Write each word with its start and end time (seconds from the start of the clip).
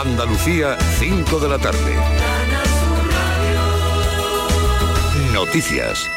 Andalucía, 0.00 0.78
5 0.98 1.40
de 1.40 1.48
la 1.50 1.58
tarde. 1.58 1.94
Noticias. 5.34 6.08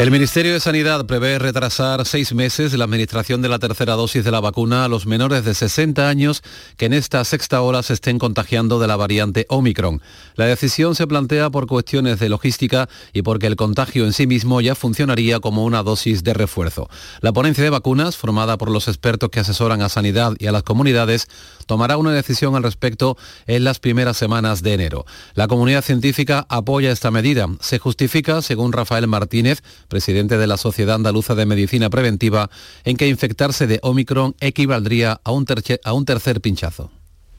El 0.00 0.10
Ministerio 0.10 0.54
de 0.54 0.60
Sanidad 0.60 1.04
prevé 1.04 1.38
retrasar 1.38 2.06
seis 2.06 2.32
meses 2.32 2.72
la 2.72 2.84
administración 2.84 3.42
de 3.42 3.50
la 3.50 3.58
tercera 3.58 3.96
dosis 3.96 4.24
de 4.24 4.30
la 4.30 4.40
vacuna 4.40 4.86
a 4.86 4.88
los 4.88 5.04
menores 5.04 5.44
de 5.44 5.52
60 5.52 6.08
años 6.08 6.42
que 6.78 6.86
en 6.86 6.94
esta 6.94 7.22
sexta 7.22 7.60
hora 7.60 7.82
se 7.82 7.92
estén 7.92 8.18
contagiando 8.18 8.78
de 8.78 8.86
la 8.86 8.96
variante 8.96 9.44
Omicron. 9.50 10.00
La 10.36 10.46
decisión 10.46 10.94
se 10.94 11.06
plantea 11.06 11.50
por 11.50 11.66
cuestiones 11.66 12.18
de 12.18 12.30
logística 12.30 12.88
y 13.12 13.20
porque 13.20 13.46
el 13.46 13.56
contagio 13.56 14.06
en 14.06 14.14
sí 14.14 14.26
mismo 14.26 14.62
ya 14.62 14.74
funcionaría 14.74 15.38
como 15.38 15.66
una 15.66 15.82
dosis 15.82 16.24
de 16.24 16.32
refuerzo. 16.32 16.88
La 17.20 17.34
ponencia 17.34 17.62
de 17.62 17.68
vacunas, 17.68 18.16
formada 18.16 18.56
por 18.56 18.70
los 18.70 18.88
expertos 18.88 19.28
que 19.28 19.40
asesoran 19.40 19.82
a 19.82 19.90
Sanidad 19.90 20.32
y 20.38 20.46
a 20.46 20.52
las 20.52 20.62
comunidades, 20.62 21.28
tomará 21.70 21.98
una 21.98 22.10
decisión 22.10 22.56
al 22.56 22.64
respecto 22.64 23.16
en 23.46 23.62
las 23.62 23.78
primeras 23.78 24.16
semanas 24.16 24.60
de 24.60 24.74
enero. 24.74 25.06
La 25.34 25.46
comunidad 25.46 25.84
científica 25.84 26.44
apoya 26.48 26.90
esta 26.90 27.12
medida. 27.12 27.46
Se 27.60 27.78
justifica, 27.78 28.42
según 28.42 28.72
Rafael 28.72 29.06
Martínez, 29.06 29.62
presidente 29.86 30.36
de 30.36 30.48
la 30.48 30.56
Sociedad 30.56 30.96
Andaluza 30.96 31.36
de 31.36 31.46
Medicina 31.46 31.88
Preventiva, 31.88 32.50
en 32.82 32.96
que 32.96 33.06
infectarse 33.06 33.68
de 33.68 33.78
Omicron 33.84 34.34
equivaldría 34.40 35.20
a 35.22 35.30
un, 35.30 35.44
tercer 35.44 36.40
pinchazo 36.40 36.90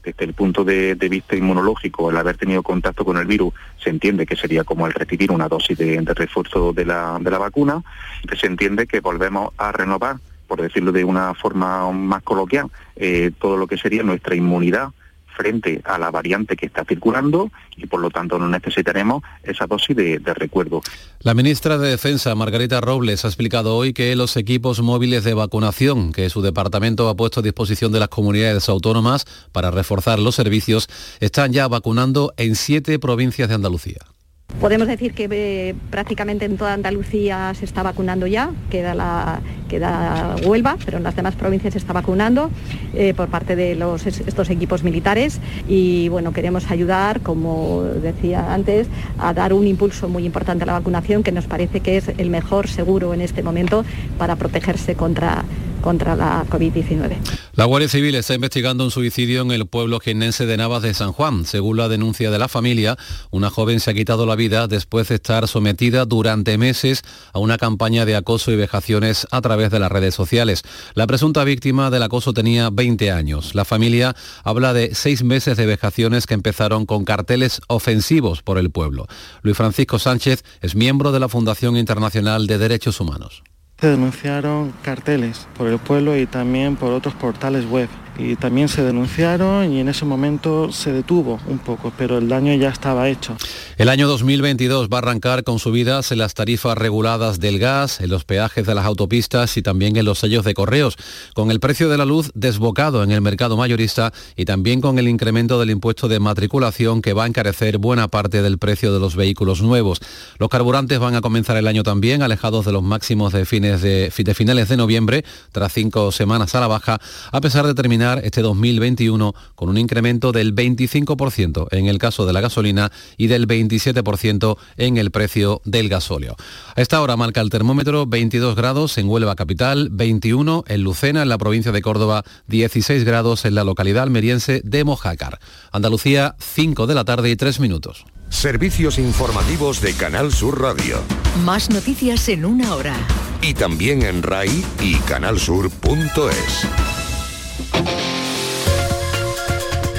desde 0.01 0.23
el 0.23 0.33
punto 0.33 0.63
de, 0.63 0.95
vista 0.95 1.35
inmunológico, 1.35 2.09
el 2.09 2.15
haber 2.15 2.37
tenido 2.37 2.63
contacto 2.63 3.03
con 3.03 3.17
el 3.17 3.25
virus, 3.25 3.53
se 3.83 3.89
entiende 3.89 4.25
que 4.25 4.37
sería 4.37 4.63
como 4.63 4.87
el 4.87 4.93
recibir 4.93 5.29
una 5.29 5.49
dosis 5.49 5.77
de, 5.77 6.01
refuerzo 6.15 6.71
de 6.71 6.85
la, 6.85 7.19
de 7.19 7.29
la 7.29 7.37
vacuna, 7.37 7.83
que 8.27 8.37
se 8.37 8.47
entiende 8.47 8.87
que 8.87 9.01
volvemos 9.01 9.53
a 9.57 9.73
renovar, 9.73 10.15
por 10.51 10.61
decirlo 10.61 10.91
de 10.91 11.05
una 11.05 11.33
forma 11.33 11.89
más 11.93 12.23
coloquial, 12.23 12.67
eh, 12.97 13.31
todo 13.39 13.55
lo 13.55 13.67
que 13.67 13.77
sería 13.77 14.03
nuestra 14.03 14.35
inmunidad 14.35 14.89
frente 15.37 15.79
a 15.85 15.97
la 15.97 16.11
variante 16.11 16.57
que 16.57 16.65
está 16.65 16.83
circulando 16.83 17.49
y 17.77 17.85
por 17.85 18.01
lo 18.01 18.09
tanto 18.09 18.37
no 18.37 18.49
necesitaremos 18.49 19.23
esa 19.43 19.65
dosis 19.65 19.95
de, 19.95 20.19
recuerdo. 20.35 20.81
La 21.21 21.33
ministra 21.33 21.77
de 21.77 21.91
Defensa, 21.91 22.35
Margarita 22.35 22.81
Robles, 22.81 23.23
ha 23.23 23.29
explicado 23.29 23.77
hoy 23.77 23.93
que 23.93 24.13
los 24.17 24.35
equipos 24.35 24.81
móviles 24.81 25.23
de 25.23 25.35
vacunación 25.35 26.11
que 26.11 26.29
su 26.29 26.41
departamento 26.41 27.07
ha 27.07 27.15
puesto 27.15 27.39
a 27.39 27.43
disposición 27.43 27.93
de 27.93 28.01
las 28.01 28.09
comunidades 28.09 28.67
autónomas 28.67 29.23
para 29.53 29.71
reforzar 29.71 30.19
los 30.19 30.35
servicios 30.35 30.89
están 31.21 31.53
ya 31.53 31.69
vacunando 31.69 32.33
en 32.35 32.55
siete 32.55 32.99
provincias 32.99 33.47
de 33.47 33.55
Andalucía. 33.55 34.10
Podemos 34.59 34.87
decir 34.87 35.13
que 35.13 35.27
eh, 35.31 35.75
prácticamente 35.89 36.45
en 36.45 36.57
toda 36.57 36.73
Andalucía 36.73 37.51
se 37.55 37.65
está 37.65 37.81
vacunando 37.81 38.27
ya, 38.27 38.51
queda, 38.69 38.93
la, 38.93 39.41
queda 39.67 40.35
Huelva, 40.45 40.77
pero 40.85 40.97
en 40.97 41.03
las 41.03 41.15
demás 41.15 41.35
provincias 41.35 41.73
se 41.73 41.79
está 41.79 41.93
vacunando 41.93 42.51
eh, 42.93 43.13
por 43.15 43.27
parte 43.29 43.55
de 43.55 43.75
los, 43.75 44.05
estos 44.05 44.49
equipos 44.51 44.83
militares. 44.83 45.39
Y 45.67 46.09
bueno, 46.09 46.31
queremos 46.31 46.69
ayudar, 46.69 47.21
como 47.21 47.83
decía 47.83 48.53
antes, 48.53 48.87
a 49.17 49.33
dar 49.33 49.53
un 49.53 49.65
impulso 49.65 50.07
muy 50.09 50.25
importante 50.25 50.63
a 50.63 50.67
la 50.67 50.73
vacunación 50.73 51.23
que 51.23 51.31
nos 51.31 51.45
parece 51.45 51.79
que 51.79 51.97
es 51.97 52.09
el 52.17 52.29
mejor 52.29 52.67
seguro 52.67 53.13
en 53.15 53.21
este 53.21 53.41
momento 53.41 53.83
para 54.19 54.35
protegerse 54.35 54.95
contra 54.95 55.43
contra 55.81 56.15
la 56.15 56.45
COVID-19. 56.49 57.17
La 57.53 57.65
Guardia 57.65 57.89
Civil 57.89 58.15
está 58.15 58.33
investigando 58.33 58.85
un 58.85 58.91
suicidio 58.91 59.41
en 59.41 59.51
el 59.51 59.65
pueblo 59.67 59.99
jiennense 59.99 60.45
de 60.45 60.55
Navas 60.57 60.83
de 60.83 60.93
San 60.93 61.11
Juan. 61.11 61.45
Según 61.45 61.77
la 61.77 61.89
denuncia 61.89 62.31
de 62.31 62.39
la 62.39 62.47
familia, 62.47 62.97
una 63.29 63.49
joven 63.49 63.79
se 63.79 63.91
ha 63.91 63.93
quitado 63.93 64.25
la 64.25 64.35
vida 64.35 64.67
después 64.67 65.09
de 65.09 65.15
estar 65.15 65.47
sometida 65.47 66.05
durante 66.05 66.57
meses 66.57 67.01
a 67.33 67.39
una 67.39 67.57
campaña 67.57 68.05
de 68.05 68.15
acoso 68.15 68.51
y 68.51 68.55
vejaciones 68.55 69.27
a 69.31 69.41
través 69.41 69.69
de 69.71 69.79
las 69.79 69.91
redes 69.91 70.15
sociales. 70.15 70.63
La 70.93 71.07
presunta 71.07 71.43
víctima 71.43 71.89
del 71.89 72.03
acoso 72.03 72.33
tenía 72.33 72.69
20 72.69 73.11
años. 73.11 73.55
La 73.55 73.65
familia 73.65 74.15
habla 74.43 74.73
de 74.73 74.95
seis 74.95 75.23
meses 75.23 75.57
de 75.57 75.65
vejaciones 75.65 76.27
que 76.27 76.33
empezaron 76.33 76.85
con 76.85 77.03
carteles 77.03 77.61
ofensivos 77.67 78.41
por 78.41 78.57
el 78.57 78.71
pueblo. 78.71 79.07
Luis 79.41 79.57
Francisco 79.57 79.99
Sánchez 79.99 80.43
es 80.61 80.75
miembro 80.75 81.11
de 81.11 81.19
la 81.19 81.29
Fundación 81.29 81.77
Internacional 81.77 82.47
de 82.47 82.57
Derechos 82.57 82.99
Humanos. 82.99 83.43
Se 83.81 83.87
denunciaron 83.87 84.73
carteles 84.83 85.47
por 85.57 85.65
el 85.67 85.79
pueblo 85.79 86.15
y 86.15 86.27
también 86.27 86.75
por 86.75 86.93
otros 86.93 87.15
portales 87.15 87.65
web 87.65 87.89
y 88.17 88.35
también 88.35 88.67
se 88.67 88.83
denunciaron 88.83 89.71
y 89.71 89.79
en 89.79 89.89
ese 89.89 90.05
momento 90.05 90.71
se 90.71 90.91
detuvo 90.91 91.39
un 91.47 91.59
poco, 91.59 91.91
pero 91.97 92.17
el 92.17 92.27
daño 92.27 92.53
ya 92.55 92.69
estaba 92.69 93.09
hecho. 93.09 93.35
El 93.77 93.89
año 93.89 94.07
2022 94.07 94.89
va 94.89 94.97
a 94.97 94.99
arrancar 94.99 95.43
con 95.43 95.59
subidas 95.59 96.11
en 96.11 96.19
las 96.19 96.33
tarifas 96.33 96.77
reguladas 96.77 97.39
del 97.39 97.59
gas, 97.59 98.01
en 98.01 98.09
los 98.09 98.25
peajes 98.25 98.65
de 98.65 98.75
las 98.75 98.85
autopistas 98.85 99.57
y 99.57 99.61
también 99.61 99.95
en 99.95 100.05
los 100.05 100.19
sellos 100.19 100.43
de 100.45 100.53
correos, 100.53 100.97
con 101.33 101.51
el 101.51 101.59
precio 101.59 101.89
de 101.89 101.97
la 101.97 102.05
luz 102.05 102.31
desbocado 102.33 103.03
en 103.03 103.11
el 103.11 103.21
mercado 103.21 103.57
mayorista 103.57 104.13
y 104.35 104.45
también 104.45 104.81
con 104.81 104.99
el 104.99 105.07
incremento 105.07 105.59
del 105.59 105.69
impuesto 105.69 106.07
de 106.07 106.19
matriculación 106.19 107.01
que 107.01 107.13
va 107.13 107.23
a 107.23 107.27
encarecer 107.27 107.77
buena 107.77 108.07
parte 108.07 108.41
del 108.41 108.57
precio 108.57 108.93
de 108.93 108.99
los 108.99 109.15
vehículos 109.15 109.61
nuevos. 109.61 109.99
Los 110.37 110.49
carburantes 110.49 110.99
van 110.99 111.15
a 111.15 111.21
comenzar 111.21 111.57
el 111.57 111.67
año 111.67 111.83
también 111.83 112.21
alejados 112.21 112.65
de 112.65 112.71
los 112.71 112.83
máximos 112.83 113.33
de, 113.33 113.45
fines 113.45 113.81
de, 113.81 114.11
finales 114.35 114.69
de 114.69 114.77
noviembre, 114.77 115.23
tras 115.51 115.73
cinco 115.73 116.11
semanas 116.11 116.55
a 116.55 116.59
la 116.59 116.67
baja, 116.67 116.99
a 117.31 117.41
pesar 117.41 117.65
de 117.65 117.73
terminar 117.73 118.00
este 118.01 118.41
2021 118.41 119.33
con 119.55 119.69
un 119.69 119.77
incremento 119.77 120.31
del 120.31 120.55
25% 120.55 121.67
en 121.71 121.87
el 121.87 121.97
caso 121.97 122.25
de 122.25 122.33
la 122.33 122.41
gasolina 122.41 122.91
y 123.17 123.27
del 123.27 123.47
27% 123.47 124.57
en 124.77 124.97
el 124.97 125.11
precio 125.11 125.61
del 125.65 125.89
gasóleo. 125.89 126.35
A 126.75 126.81
esta 126.81 127.01
hora 127.01 127.15
marca 127.15 127.41
el 127.41 127.49
termómetro 127.49 128.07
22 128.07 128.55
grados 128.55 128.97
en 128.97 129.07
Huelva 129.07 129.35
capital, 129.35 129.89
21 129.91 130.63
en 130.67 130.83
Lucena, 130.83 131.21
en 131.21 131.29
la 131.29 131.37
provincia 131.37 131.71
de 131.71 131.81
Córdoba, 131.81 132.23
16 132.47 133.03
grados 133.03 133.45
en 133.45 133.55
la 133.55 133.63
localidad 133.63 134.03
almeriense 134.03 134.61
de 134.63 134.83
Mojácar. 134.83 135.39
Andalucía, 135.71 136.35
5 136.39 136.87
de 136.87 136.95
la 136.95 137.05
tarde 137.05 137.29
y 137.29 137.35
3 137.35 137.59
minutos. 137.59 138.05
Servicios 138.29 138.97
informativos 138.97 139.81
de 139.81 139.93
Canal 139.93 140.31
Sur 140.31 140.61
Radio. 140.61 140.99
Más 141.45 141.69
noticias 141.69 142.29
en 142.29 142.45
una 142.45 142.73
hora. 142.73 142.95
Y 143.41 143.53
también 143.53 144.03
en 144.03 144.23
RAI 144.23 144.63
y 144.79 144.95
canalsur.es. 144.99 147.00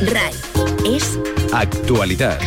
RAI 0.02 0.34
es 0.84 1.18
actualidad. 1.52 2.38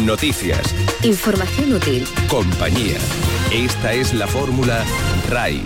Noticias. 0.00 0.74
Información 1.02 1.74
útil. 1.74 2.06
Compañía. 2.28 2.98
Esta 3.52 3.92
es 3.92 4.14
la 4.14 4.26
fórmula 4.26 4.84
RAI. 5.28 5.62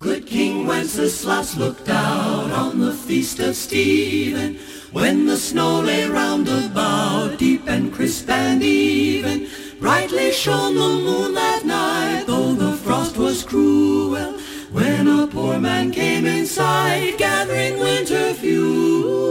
Good 0.00 0.26
King 0.26 0.66
Wenceslas 0.66 1.56
looked 1.56 1.88
out 1.88 2.50
on 2.50 2.80
the 2.80 2.92
feast 2.92 3.38
of 3.40 3.54
Stephen 3.54 4.58
when 4.92 5.26
the 5.26 5.36
snow 5.36 5.80
lay 5.80 6.06
round 6.06 6.48
about 6.48 7.38
deep 7.38 7.66
and 7.68 7.92
crisp 7.92 8.28
and 8.28 8.62
even. 8.62 9.46
Brightly 9.80 10.32
shone 10.32 10.74
the 10.74 10.88
moon 10.88 11.34
that 11.34 11.64
night, 11.64 12.24
though 12.26 12.52
the 12.54 12.76
frost 12.76 13.16
was 13.16 13.42
cruel. 13.42 14.34
When 14.72 15.08
a 15.08 15.26
poor 15.26 15.58
man 15.58 15.92
came 15.92 16.26
in 16.26 16.46
sight, 16.46 17.16
gathering 17.16 17.78
winter 17.78 18.34
fuel. 18.34 19.26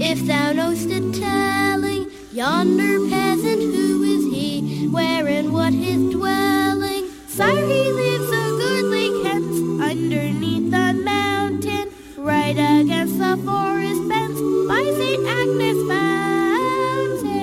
If 0.00 0.26
thou 0.26 0.52
know'st 0.52 0.90
it 0.90 1.12
telling. 1.14 2.10
Yonder 2.32 3.08
peasant, 3.08 3.62
who 3.62 4.02
is 4.02 4.24
he? 4.32 4.86
Where 4.88 5.26
and 5.26 5.52
what 5.52 5.72
his 5.72 6.10
dwelling? 6.12 7.10
Sire, 7.26 7.66
he 7.66 7.90
lives 7.92 8.30
a 8.30 8.48
goodly 8.60 9.22
Kent, 9.22 9.82
underneath 9.82 10.70
the 10.70 10.92
mountain, 10.92 11.90
right 12.16 12.56
against 12.56 13.18
the 13.18 13.36
forest 13.44 14.02
fence, 14.08 14.40
by 14.68 14.84
St. 14.98 15.26
Agnes 15.26 15.80
Fountain. 15.88 17.40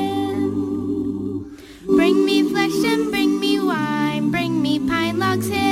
Bring 1.88 2.25
me 2.25 2.44
flesh 2.50 2.84
and 2.86 3.12
bring 3.12 3.40
me 3.40 3.60
wine, 3.60 4.31
bring 4.31 4.62
me 4.62 4.80
pine 4.80 5.19
logs 5.19 5.48
hither, 5.48 5.64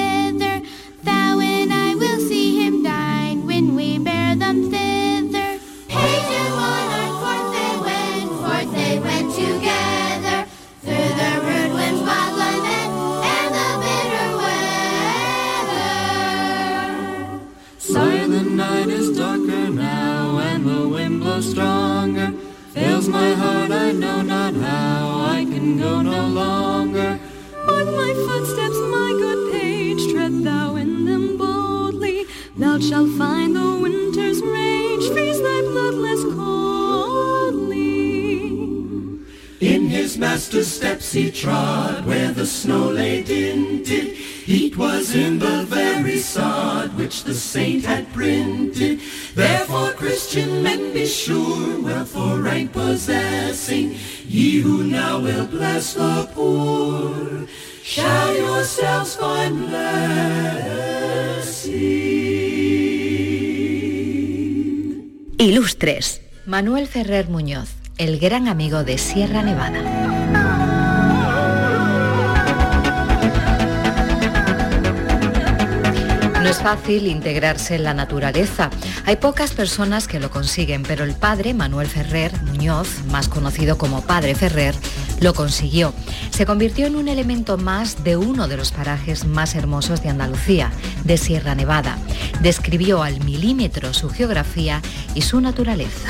know 23.99 24.21
not 24.21 24.53
how, 24.55 25.21
I 25.21 25.45
can 25.45 25.77
go 25.77 26.01
no 26.01 26.27
longer. 26.27 27.19
Mark 27.65 27.85
my 27.85 28.13
footsteps, 28.13 28.77
my 28.77 29.15
good 29.17 29.51
page, 29.53 30.11
tread 30.11 30.43
thou 30.43 30.75
in 30.75 31.05
them 31.05 31.37
boldly. 31.37 32.25
Thou 32.57 32.79
shalt 32.79 33.11
find 33.17 33.55
the 33.55 33.79
winter's 33.81 34.41
rage 34.41 35.09
freeze 35.11 35.41
thy 35.41 35.61
bloodless 35.61 36.23
coldly. 36.35 37.83
In 39.59 39.87
his 39.87 40.17
master's 40.17 40.67
steps 40.67 41.13
he 41.13 41.31
trod, 41.31 42.05
where 42.05 42.31
the 42.31 42.45
snow 42.45 42.89
lay 42.89 43.23
dinted. 43.23 44.17
Heat 44.43 44.75
was 44.75 45.15
in 45.15 45.39
the 45.39 45.63
very 45.63 46.17
sod 46.17 46.97
which 46.97 47.23
the 47.23 47.33
saint 47.33 47.85
had 47.85 48.11
printed. 48.11 48.99
Therefore, 49.35 49.93
Christian 49.95 50.61
men, 50.61 50.93
be 50.93 51.07
sure, 51.07 51.81
wealth 51.81 52.09
for 52.09 52.39
rank 52.39 52.71
possessing, 52.71 53.95
ye 54.27 54.61
who 54.61 54.83
now 54.83 55.19
will 55.19 55.47
bless 55.47 55.95
the 55.95 56.29
poor, 56.35 57.47
shall 57.81 58.35
yourselves 58.35 59.15
find 59.15 59.67
blessing. 59.67 60.93
Ilustres. 65.39 66.21
Manuel 66.45 66.87
Ferrer 66.87 67.27
Muñoz, 67.27 67.69
el 67.97 68.19
gran 68.19 68.47
amigo 68.47 68.83
de 68.83 68.97
Sierra 68.97 69.41
Nevada. 69.41 70.02
Es 76.53 76.59
fácil 76.59 77.07
integrarse 77.07 77.73
en 77.73 77.83
la 77.83 77.95
naturaleza. 77.95 78.69
Hay 79.05 79.15
pocas 79.15 79.53
personas 79.53 80.07
que 80.07 80.19
lo 80.19 80.29
consiguen, 80.29 80.83
pero 80.83 81.03
el 81.03 81.15
padre 81.15 81.55
Manuel 81.55 81.87
Ferrer 81.87 82.31
Muñoz, 82.43 83.03
más 83.09 83.27
conocido 83.27 83.75
como 83.79 84.01
Padre 84.01 84.35
Ferrer, 84.35 84.75
lo 85.19 85.33
consiguió. 85.33 85.95
Se 86.29 86.45
convirtió 86.45 86.85
en 86.85 86.95
un 86.95 87.07
elemento 87.07 87.57
más 87.57 88.03
de 88.03 88.17
uno 88.17 88.47
de 88.47 88.57
los 88.57 88.71
parajes 88.71 89.25
más 89.25 89.55
hermosos 89.55 90.03
de 90.03 90.09
Andalucía, 90.09 90.71
de 91.03 91.17
Sierra 91.17 91.55
Nevada. 91.55 91.97
Describió 92.41 93.01
al 93.01 93.23
milímetro 93.23 93.91
su 93.91 94.09
geografía 94.09 94.79
y 95.15 95.23
su 95.23 95.41
naturaleza. 95.41 96.09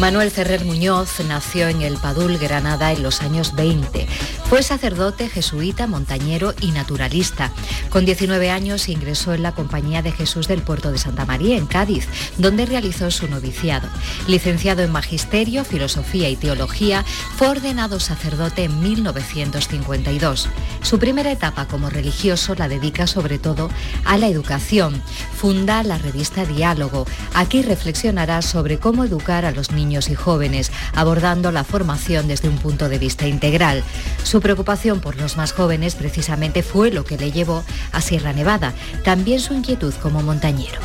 Manuel 0.00 0.30
Ferrer 0.30 0.64
Muñoz 0.64 1.20
nació 1.28 1.68
en 1.68 1.82
el 1.82 1.98
Padul, 1.98 2.38
Granada, 2.38 2.90
en 2.90 3.02
los 3.02 3.20
años 3.20 3.54
20. 3.54 4.06
Fue 4.50 4.64
sacerdote, 4.64 5.28
jesuita, 5.28 5.86
montañero 5.86 6.54
y 6.60 6.72
naturalista. 6.72 7.52
Con 7.88 8.04
19 8.04 8.50
años 8.50 8.88
ingresó 8.88 9.32
en 9.32 9.44
la 9.44 9.52
Compañía 9.52 10.02
de 10.02 10.10
Jesús 10.10 10.48
del 10.48 10.60
Puerto 10.60 10.90
de 10.90 10.98
Santa 10.98 11.24
María, 11.24 11.56
en 11.56 11.66
Cádiz, 11.66 12.08
donde 12.36 12.66
realizó 12.66 13.12
su 13.12 13.28
noviciado. 13.28 13.88
Licenciado 14.26 14.82
en 14.82 14.90
Magisterio, 14.90 15.64
Filosofía 15.64 16.28
y 16.28 16.34
Teología, 16.34 17.04
fue 17.36 17.46
ordenado 17.46 18.00
sacerdote 18.00 18.64
en 18.64 18.80
1952. 18.80 20.48
Su 20.82 20.98
primera 20.98 21.30
etapa 21.30 21.68
como 21.68 21.88
religioso 21.88 22.56
la 22.56 22.66
dedica 22.66 23.06
sobre 23.06 23.38
todo 23.38 23.70
a 24.04 24.18
la 24.18 24.26
educación. 24.26 25.00
Funda 25.32 25.84
la 25.84 25.96
revista 25.96 26.44
Diálogo. 26.44 27.06
Aquí 27.34 27.62
reflexionará 27.62 28.42
sobre 28.42 28.78
cómo 28.80 29.04
educar 29.04 29.44
a 29.44 29.52
los 29.52 29.70
niños 29.70 30.10
y 30.10 30.16
jóvenes, 30.16 30.72
abordando 30.92 31.52
la 31.52 31.62
formación 31.62 32.26
desde 32.26 32.48
un 32.48 32.58
punto 32.58 32.88
de 32.88 32.98
vista 32.98 33.28
integral. 33.28 33.84
Su 34.24 34.39
preocupación 34.40 35.00
por 35.00 35.16
los 35.16 35.36
más 35.36 35.52
jóvenes 35.52 35.94
precisamente 35.94 36.62
fue 36.62 36.90
lo 36.90 37.04
que 37.04 37.16
le 37.16 37.32
llevó 37.32 37.64
a 37.92 38.00
Sierra 38.00 38.32
Nevada, 38.32 38.74
también 39.04 39.40
su 39.40 39.54
inquietud 39.54 39.94
como 40.02 40.22
montañero. 40.22 40.80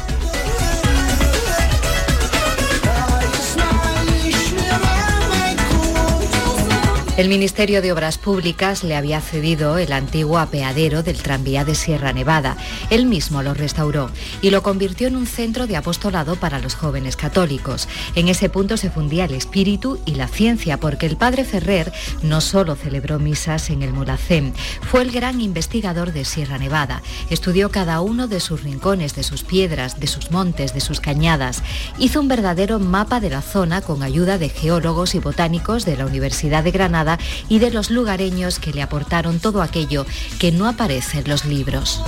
El 7.18 7.30
Ministerio 7.30 7.82
de 7.82 7.94
Obras 7.94 8.18
Públicas 8.18 8.84
le 8.84 8.94
había 8.94 9.22
cedido 9.22 9.78
el 9.78 9.94
antiguo 9.94 10.38
apeadero 10.38 11.02
del 11.02 11.16
tranvía 11.16 11.64
de 11.64 11.74
Sierra 11.74 12.12
Nevada. 12.12 12.58
Él 12.90 13.06
mismo 13.06 13.42
lo 13.42 13.54
restauró 13.54 14.12
y 14.42 14.50
lo 14.50 14.62
convirtió 14.62 15.08
en 15.08 15.16
un 15.16 15.26
centro 15.26 15.66
de 15.66 15.78
apostolado 15.78 16.36
para 16.36 16.60
los 16.60 16.76
jóvenes 16.76 17.16
católicos. 17.16 17.88
En 18.16 18.28
ese 18.28 18.50
punto 18.50 18.76
se 18.76 18.90
fundía 18.90 19.24
el 19.24 19.34
espíritu 19.34 19.98
y 20.06 20.16
la 20.16 20.28
ciencia, 20.28 20.78
porque 20.78 21.06
el 21.06 21.16
padre 21.16 21.46
Ferrer 21.46 21.94
no 22.22 22.42
solo 22.42 22.76
celebró 22.76 23.18
misas 23.18 23.70
en 23.70 23.82
el 23.82 23.94
Mulacén, 23.94 24.54
fue 24.82 25.02
el 25.02 25.12
gran 25.12 25.40
investigador 25.40 26.12
de 26.12 26.26
Sierra 26.26 26.58
Nevada. 26.58 27.02
Estudió 27.30 27.72
cada 27.72 28.02
uno 28.02 28.28
de 28.28 28.42
sus 28.42 28.62
rincones, 28.62 29.16
de 29.16 29.24
sus 29.24 29.46
piedras, 29.46 30.02
de 30.02 30.08
sus 30.08 30.32
montes, 30.32 30.74
de 30.74 30.82
sus 30.82 31.00
cañadas. 31.00 31.64
Hizo 31.98 32.20
un 32.20 32.28
verdadero 32.28 32.78
mapa 32.78 33.22
de 33.22 33.30
la 33.30 33.42
zona 33.42 33.80
con 33.80 34.04
ayuda 34.04 34.38
de 34.38 34.50
geólogos 34.50 35.16
y 35.16 35.20
botánicos 35.20 35.86
de 35.86 35.96
la 35.96 36.06
Universidad 36.06 36.66
de 36.66 36.72
Granada 36.72 37.05
y 37.50 37.60
de 37.60 37.72
los 37.72 37.90
lugareños 37.90 38.60
que 38.60 38.74
le 38.74 38.82
aportaron 38.82 39.40
todo 39.40 39.62
aquello 39.62 40.06
que 40.40 40.52
no 40.52 40.68
aparece 40.68 41.20
en 41.20 41.30
los 41.30 41.46
libros. 41.46 42.02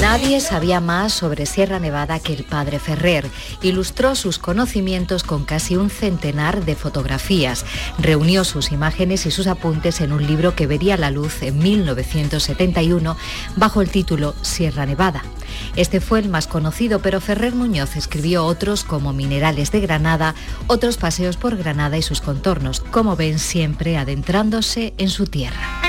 Nadie 0.00 0.40
sabía 0.40 0.80
más 0.80 1.12
sobre 1.12 1.44
Sierra 1.44 1.80
Nevada 1.80 2.20
que 2.20 2.32
el 2.32 2.44
padre 2.44 2.78
Ferrer. 2.78 3.28
Ilustró 3.62 4.14
sus 4.14 4.38
conocimientos 4.38 5.24
con 5.24 5.44
casi 5.44 5.76
un 5.76 5.90
centenar 5.90 6.64
de 6.64 6.76
fotografías. 6.76 7.66
Reunió 7.98 8.44
sus 8.44 8.70
imágenes 8.70 9.26
y 9.26 9.32
sus 9.32 9.48
apuntes 9.48 10.00
en 10.00 10.12
un 10.12 10.24
libro 10.24 10.54
que 10.54 10.68
vería 10.68 10.96
la 10.96 11.10
luz 11.10 11.42
en 11.42 11.58
1971 11.58 13.16
bajo 13.56 13.82
el 13.82 13.90
título 13.90 14.36
Sierra 14.40 14.86
Nevada. 14.86 15.24
Este 15.78 16.00
fue 16.00 16.18
el 16.18 16.28
más 16.28 16.48
conocido, 16.48 16.98
pero 16.98 17.20
Ferrer 17.20 17.54
Muñoz 17.54 17.94
escribió 17.94 18.44
otros 18.44 18.82
como 18.82 19.12
Minerales 19.12 19.70
de 19.70 19.78
Granada, 19.78 20.34
otros 20.66 20.96
paseos 20.96 21.36
por 21.36 21.56
Granada 21.56 21.96
y 21.96 22.02
sus 22.02 22.20
contornos, 22.20 22.80
como 22.80 23.14
ven 23.14 23.38
siempre 23.38 23.96
adentrándose 23.96 24.92
en 24.98 25.08
su 25.08 25.26
tierra. 25.26 25.87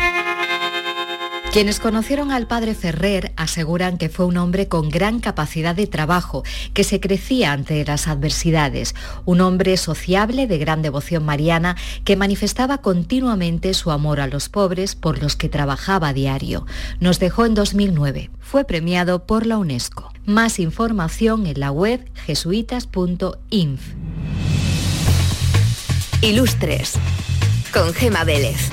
Quienes 1.51 1.79
conocieron 1.79 2.32
al 2.32 2.46
padre 2.46 2.75
Ferrer 2.75 3.34
aseguran 3.36 3.98
que 3.98 4.10
fue 4.10 4.27
un 4.27 4.38
hombre 4.38 4.68
con 4.68 4.89
gran 4.89 5.20
capacidad 5.20 5.74
de 5.74 5.88
trabajo, 5.88 6.44
que 6.75 6.84
se 6.84 7.00
crecía 7.00 7.53
ante 7.53 7.84
las 7.84 8.08
adversidades, 8.08 8.94
un 9.25 9.41
hombre 9.41 9.75
sociable 9.77 10.46
de 10.46 10.60
gran 10.60 10.84
devoción 10.84 11.25
mariana 11.25 11.75
que 12.03 12.15
manifestaba 12.15 12.77
continuamente 12.77 13.74
su 13.74 13.89
amor 13.89 14.20
a 14.20 14.27
los 14.27 14.48
pobres 14.48 14.94
por 14.94 15.24
los 15.24 15.36
que 15.36 15.50
trabajaba 15.50 16.10
a 16.10 16.13
diario. 16.13 16.68
Nos 17.00 17.18
dejó 17.18 17.48
en 17.48 17.56
2009. 17.56 18.29
Fue 18.39 18.63
premiado 18.63 19.25
por 19.25 19.48
la 19.48 19.58
UNESCO. 19.58 20.13
Más 20.25 20.60
información 20.60 21.48
en 21.48 21.60
la 21.60 21.72
web 21.72 22.12
jesuitas.inf. 22.13 23.82
Ilustres 26.22 26.94
con 27.74 27.91
Gema 27.96 28.24
Vélez. 28.24 28.70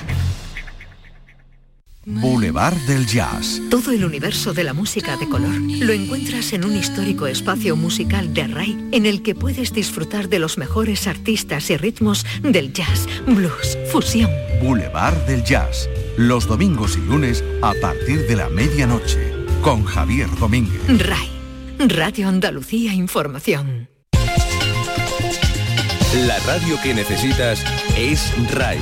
Boulevard 2.08 2.76
del 2.86 3.04
Jazz. 3.04 3.60
Todo 3.68 3.90
el 3.90 4.04
universo 4.04 4.54
de 4.54 4.62
la 4.62 4.72
música 4.72 5.16
de 5.16 5.28
color 5.28 5.56
lo 5.60 5.92
encuentras 5.92 6.52
en 6.52 6.64
un 6.64 6.76
histórico 6.76 7.26
espacio 7.26 7.74
musical 7.74 8.32
de 8.32 8.46
RAI 8.46 8.78
en 8.92 9.06
el 9.06 9.22
que 9.22 9.34
puedes 9.34 9.72
disfrutar 9.72 10.28
de 10.28 10.38
los 10.38 10.56
mejores 10.56 11.08
artistas 11.08 11.68
y 11.68 11.76
ritmos 11.76 12.24
del 12.42 12.72
jazz, 12.72 13.08
blues, 13.26 13.76
fusión. 13.90 14.30
Boulevard 14.62 15.16
del 15.26 15.42
Jazz. 15.42 15.88
Los 16.16 16.46
domingos 16.46 16.96
y 16.96 17.00
lunes 17.00 17.42
a 17.60 17.74
partir 17.80 18.26
de 18.28 18.36
la 18.36 18.48
medianoche. 18.50 19.32
Con 19.60 19.84
Javier 19.84 20.28
Domínguez. 20.38 20.82
RAI. 20.86 21.28
Radio 21.88 22.28
Andalucía 22.28 22.94
Información. 22.94 23.88
La 26.26 26.38
radio 26.46 26.80
que 26.82 26.94
necesitas 26.94 27.64
es 27.96 28.32
RAI. 28.52 28.78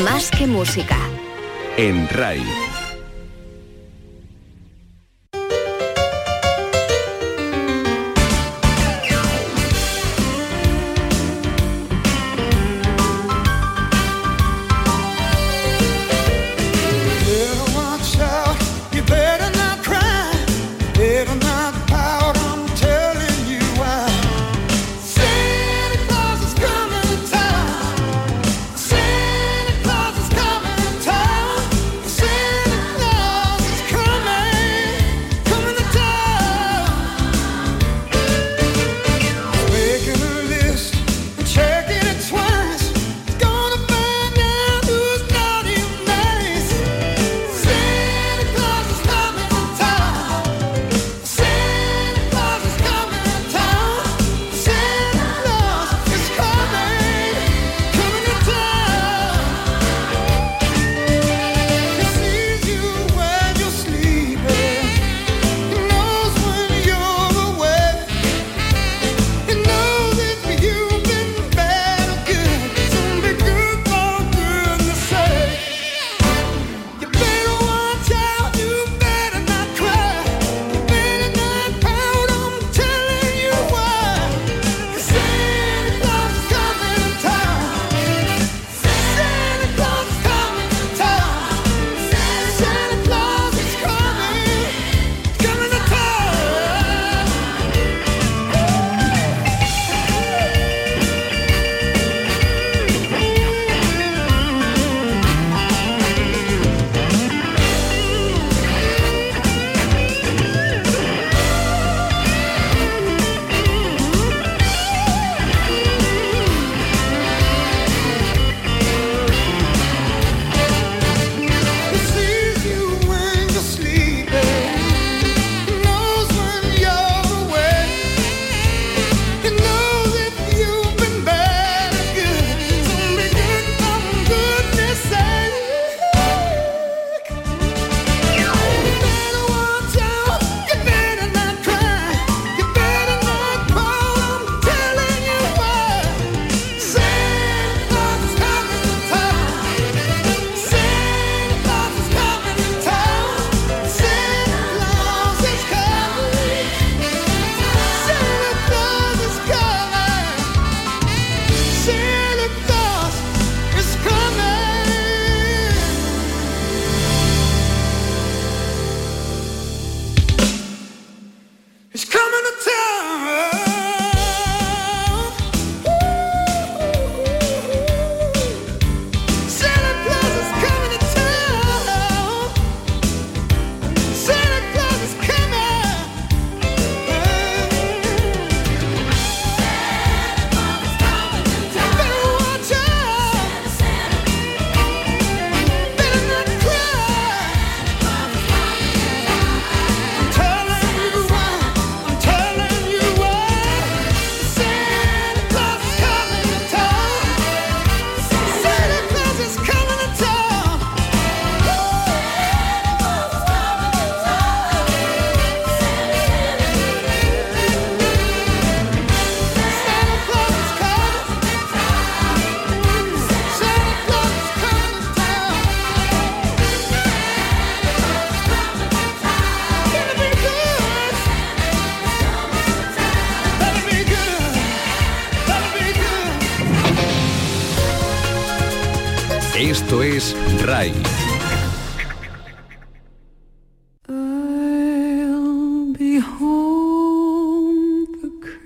Más 0.00 0.30
que 0.30 0.46
música. 0.46 0.96
En 1.76 2.08
RAI. 2.08 2.61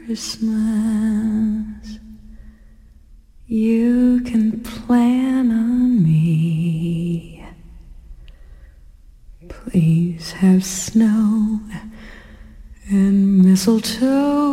Christmas. 0.06 1.98
You 3.48 4.20
can 4.20 4.60
plan 4.60 5.50
on 5.50 6.00
me. 6.00 7.44
Please 9.48 10.30
have 10.30 10.64
snow 10.64 11.58
and 12.88 13.38
mistletoe. 13.38 14.45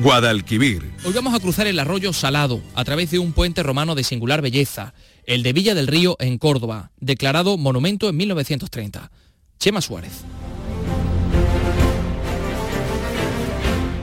Guadalquivir. 0.00 0.90
Hoy 1.04 1.12
vamos 1.12 1.34
a 1.34 1.40
cruzar 1.40 1.66
el 1.66 1.78
arroyo 1.78 2.12
Salado 2.12 2.62
a 2.74 2.84
través 2.84 3.10
de 3.10 3.18
un 3.18 3.32
puente 3.32 3.62
romano 3.62 3.94
de 3.94 4.04
singular 4.04 4.40
belleza, 4.40 4.94
el 5.24 5.42
de 5.42 5.52
Villa 5.52 5.74
del 5.74 5.86
Río 5.86 6.16
en 6.18 6.38
Córdoba, 6.38 6.92
declarado 6.98 7.58
monumento 7.58 8.08
en 8.08 8.16
1930. 8.16 9.10
Chema 9.58 9.80
Suárez. 9.82 10.22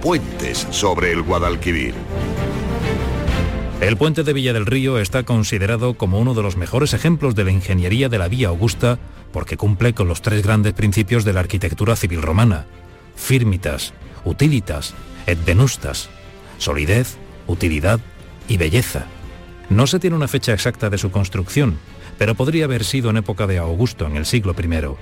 Puentes 0.01 0.67
sobre 0.69 1.11
el 1.11 1.23
Guadalquivir. 1.23 1.95
El 3.81 3.97
puente 3.97 4.23
de 4.23 4.33
Villa 4.33 4.53
del 4.53 4.65
Río 4.65 4.99
está 4.99 5.23
considerado 5.23 5.95
como 5.95 6.19
uno 6.19 6.33
de 6.33 6.43
los 6.43 6.55
mejores 6.55 6.93
ejemplos 6.93 7.33
de 7.33 7.45
la 7.45 7.51
ingeniería 7.51 8.09
de 8.09 8.19
la 8.19 8.27
Vía 8.27 8.49
Augusta 8.49 8.99
porque 9.31 9.57
cumple 9.57 9.93
con 9.93 10.07
los 10.07 10.21
tres 10.21 10.43
grandes 10.43 10.73
principios 10.73 11.25
de 11.25 11.33
la 11.33 11.39
arquitectura 11.39 11.95
civil 11.95 12.21
romana, 12.21 12.65
firmitas, 13.15 13.93
utilitas, 14.25 14.93
et 15.29 15.37
solidez, 16.57 17.17
utilidad 17.45 17.99
y 18.47 18.57
belleza. 18.57 19.05
No 19.69 19.85
se 19.85 19.99
tiene 19.99 20.15
una 20.15 20.27
fecha 20.27 20.53
exacta 20.53 20.89
de 20.89 20.97
su 20.97 21.11
construcción, 21.11 21.77
pero 22.17 22.33
podría 22.33 22.65
haber 22.65 22.83
sido 22.83 23.11
en 23.11 23.17
época 23.17 23.45
de 23.45 23.59
Augusto, 23.59 24.07
en 24.07 24.17
el 24.17 24.25
siglo 24.25 24.55
I. 24.57 24.95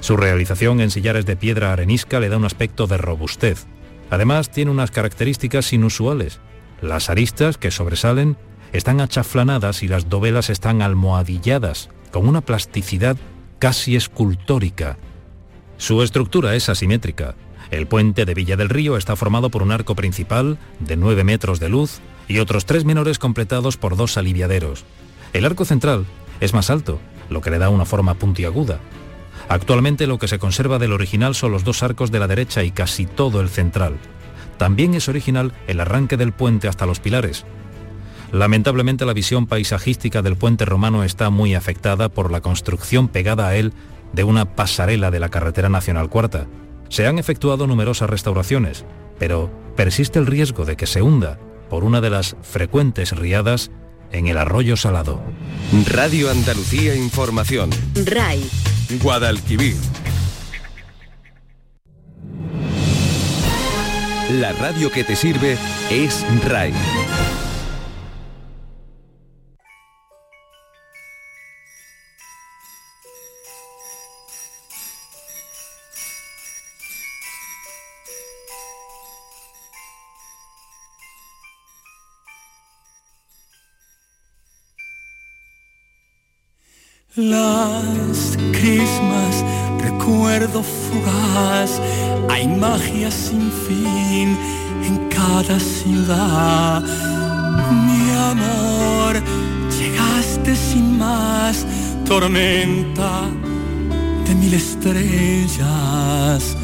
Su 0.00 0.16
realización 0.16 0.80
en 0.80 0.90
sillares 0.90 1.26
de 1.26 1.36
piedra 1.36 1.72
arenisca 1.72 2.20
le 2.20 2.28
da 2.28 2.36
un 2.36 2.44
aspecto 2.44 2.86
de 2.86 2.98
robustez. 2.98 3.66
Además, 4.10 4.50
tiene 4.50 4.70
unas 4.70 4.92
características 4.92 5.72
inusuales. 5.72 6.38
Las 6.80 7.10
aristas 7.10 7.58
que 7.58 7.70
sobresalen 7.70 8.36
están 8.72 9.00
achaflanadas 9.00 9.82
y 9.82 9.88
las 9.88 10.08
dovelas 10.08 10.50
están 10.50 10.82
almohadilladas, 10.82 11.90
con 12.12 12.28
una 12.28 12.42
plasticidad 12.42 13.16
casi 13.58 13.96
escultórica. 13.96 14.98
Su 15.78 16.02
estructura 16.02 16.54
es 16.54 16.68
asimétrica. 16.68 17.34
El 17.74 17.88
puente 17.88 18.24
de 18.24 18.34
Villa 18.34 18.56
del 18.56 18.68
Río 18.68 18.96
está 18.96 19.16
formado 19.16 19.50
por 19.50 19.60
un 19.64 19.72
arco 19.72 19.96
principal 19.96 20.58
de 20.78 20.96
9 20.96 21.24
metros 21.24 21.58
de 21.58 21.68
luz 21.68 21.98
y 22.28 22.38
otros 22.38 22.66
tres 22.66 22.84
menores 22.84 23.18
completados 23.18 23.76
por 23.76 23.96
dos 23.96 24.16
aliviaderos. 24.16 24.84
El 25.32 25.44
arco 25.44 25.64
central 25.64 26.06
es 26.40 26.54
más 26.54 26.70
alto, 26.70 27.00
lo 27.30 27.40
que 27.40 27.50
le 27.50 27.58
da 27.58 27.70
una 27.70 27.84
forma 27.84 28.14
puntiaguda. 28.14 28.78
Actualmente 29.48 30.06
lo 30.06 30.20
que 30.20 30.28
se 30.28 30.38
conserva 30.38 30.78
del 30.78 30.92
original 30.92 31.34
son 31.34 31.50
los 31.50 31.64
dos 31.64 31.82
arcos 31.82 32.12
de 32.12 32.20
la 32.20 32.28
derecha 32.28 32.62
y 32.62 32.70
casi 32.70 33.06
todo 33.06 33.40
el 33.40 33.48
central. 33.48 33.96
También 34.56 34.94
es 34.94 35.08
original 35.08 35.52
el 35.66 35.80
arranque 35.80 36.16
del 36.16 36.30
puente 36.30 36.68
hasta 36.68 36.86
los 36.86 37.00
pilares. 37.00 37.44
Lamentablemente 38.30 39.04
la 39.04 39.14
visión 39.14 39.48
paisajística 39.48 40.22
del 40.22 40.36
puente 40.36 40.64
romano 40.64 41.02
está 41.02 41.28
muy 41.28 41.56
afectada 41.56 42.08
por 42.08 42.30
la 42.30 42.40
construcción 42.40 43.08
pegada 43.08 43.48
a 43.48 43.56
él 43.56 43.72
de 44.12 44.22
una 44.22 44.54
pasarela 44.54 45.10
de 45.10 45.18
la 45.18 45.28
carretera 45.28 45.68
nacional 45.68 46.08
cuarta. 46.08 46.46
Se 46.88 47.06
han 47.06 47.18
efectuado 47.18 47.66
numerosas 47.66 48.08
restauraciones, 48.10 48.84
pero 49.18 49.50
persiste 49.76 50.18
el 50.18 50.26
riesgo 50.26 50.64
de 50.64 50.76
que 50.76 50.86
se 50.86 51.02
hunda 51.02 51.38
por 51.68 51.84
una 51.84 52.00
de 52.00 52.10
las 52.10 52.36
frecuentes 52.42 53.12
riadas 53.12 53.70
en 54.12 54.28
el 54.28 54.38
arroyo 54.38 54.76
salado. 54.76 55.20
Radio 55.86 56.30
Andalucía 56.30 56.94
Información. 56.94 57.70
RAI. 58.04 58.44
Guadalquivir. 59.02 59.76
La 64.40 64.52
radio 64.52 64.90
que 64.90 65.04
te 65.04 65.16
sirve 65.16 65.56
es 65.90 66.24
RAI. 66.46 66.72
Last 87.16 88.40
Christmas, 88.50 89.44
recuerdo 89.80 90.64
fugaz, 90.64 91.80
hay 92.28 92.48
magia 92.48 93.08
sin 93.08 93.52
fin 93.52 94.36
en 94.84 95.08
cada 95.10 95.60
ciudad. 95.60 96.82
Mi 97.70 98.10
amor, 98.10 99.22
llegaste 99.78 100.56
sin 100.56 100.98
más, 100.98 101.64
tormenta 102.04 103.30
de 104.26 104.34
mil 104.34 104.54
estrellas. 104.54 106.56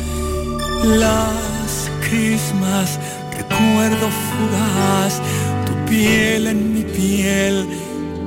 Last 0.82 1.90
Christmas, 2.00 2.98
recuerdo 3.36 4.08
fugaz, 4.10 5.22
tu 5.64 5.72
piel 5.88 6.48
en 6.48 6.74
mi 6.74 6.82
piel, 6.82 7.68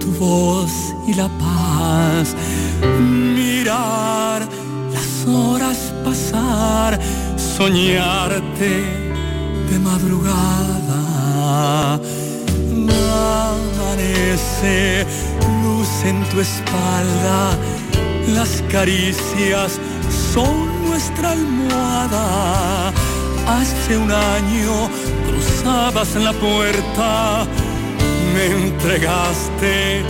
tu 0.03 0.11
voz 0.19 0.71
y 1.07 1.13
la 1.13 1.29
paz. 1.43 2.35
Mirar 2.99 4.47
las 4.95 5.27
horas 5.27 5.77
pasar, 6.03 6.99
soñarte 7.57 8.73
de 9.69 9.79
madrugada. 9.79 11.01
Amanece, 13.53 15.05
luz 15.63 15.91
en 16.05 16.17
tu 16.29 16.41
espalda, 16.41 17.57
las 18.35 18.61
caricias 18.71 19.79
son 20.33 20.55
nuestra 20.87 21.31
almohada. 21.31 22.91
Hace 23.47 23.97
un 23.97 24.11
año 24.11 24.89
cruzabas 25.27 26.15
la 26.15 26.33
puerta, 26.33 27.45
me 28.33 28.45
entregaste 28.45 30.03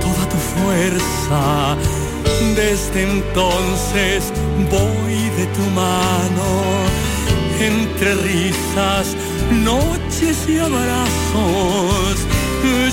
toda 0.00 0.28
tu 0.28 0.36
fuerza. 0.54 1.76
Desde 2.54 3.02
entonces 3.02 4.32
voy 4.70 5.16
de 5.38 5.46
tu 5.56 5.64
mano, 5.74 6.48
entre 7.60 8.14
risas, 8.14 9.16
noches 9.50 10.36
y 10.48 10.58
abrazos. 10.58 12.16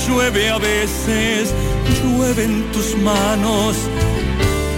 Llueve 0.08 0.49
a 0.49 0.58
veces, 0.58 1.54
llueve 2.02 2.43
en 2.43 2.63
tus 2.71 2.95
manos. 2.97 3.76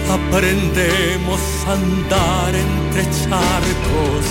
Aprendemos 0.08 1.40
a 1.66 1.72
andar 1.72 2.54
entre 2.54 3.02
charcos. 3.02 4.24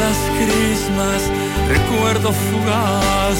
Las 0.00 0.18
crismas, 0.38 1.22
recuerdo 1.68 2.32
fugaz, 2.32 3.38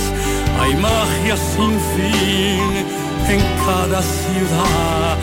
hay 0.63 0.75
magia 0.77 1.37
sin 1.37 1.73
fin 1.95 2.71
en 3.29 3.41
cada 3.67 4.01
ciudad. 4.03 5.17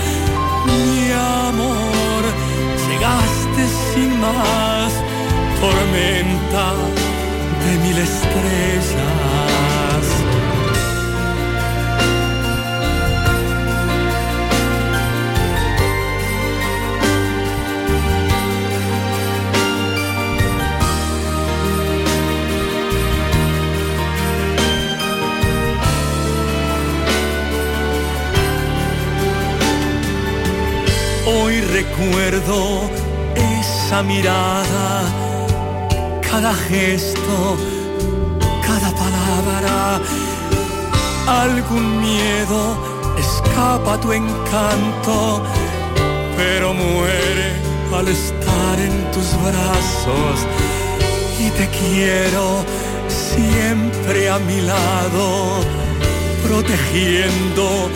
Mi 0.65 1.11
amor, 1.47 2.23
llegaste 2.87 3.63
sin 3.93 4.19
más, 4.19 4.91
tormenta 5.61 6.65
de 7.63 7.71
mil 7.83 7.97
estrellas. 7.97 9.28
Recuerdo 31.81 32.89
esa 33.35 34.03
mirada, 34.03 34.87
cada 36.29 36.53
gesto, 36.53 37.37
cada 38.67 38.89
palabra, 39.03 40.01
algún 41.45 42.01
miedo 42.01 42.59
escapa 43.25 43.93
a 43.93 44.01
tu 44.01 44.11
encanto, 44.11 45.41
pero 46.35 46.73
muere 46.73 47.49
al 47.97 48.07
estar 48.09 48.75
en 48.87 48.95
tus 49.13 49.29
brazos. 49.47 50.35
Y 51.39 51.49
te 51.57 51.65
quiero 51.79 52.45
siempre 53.07 54.29
a 54.29 54.37
mi 54.39 54.59
lado, 54.73 55.25
protegiendo 56.45 57.89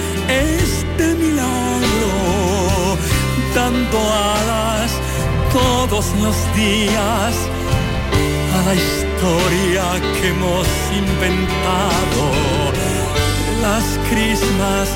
cantando 3.53 3.99
hadas 3.99 4.91
todos 5.51 6.05
los 6.21 6.35
días 6.55 7.33
a 8.55 8.61
la 8.65 8.73
historia 8.73 9.83
que 10.19 10.29
hemos 10.29 10.67
inventado. 10.91 12.23
Las 13.61 13.83
crismas, 14.09 14.89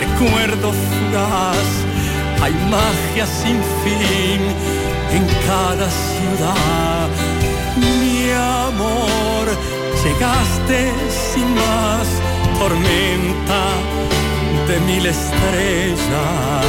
recuerdo 0.00 0.72
fugaz, 0.72 1.68
hay 2.42 2.54
magia 2.70 3.26
sin 3.26 3.58
fin 3.82 4.40
en 5.16 5.24
cada 5.46 5.88
ciudad. 5.90 7.08
Mi 7.76 8.30
amor, 8.30 9.46
llegaste 10.04 10.92
sin 11.32 11.54
más 11.54 12.06
tormenta 12.58 13.62
de 14.68 14.80
mil 14.80 15.06
estrellas 15.06 16.62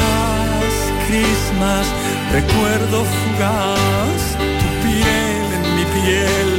las 0.00 0.74
crismas, 1.06 1.86
recuerdo 2.32 3.04
fugaz 3.04 4.22
tu 4.60 4.68
piel 4.84 5.46
en 5.58 5.64
mi 5.76 5.84
piel, 5.96 6.50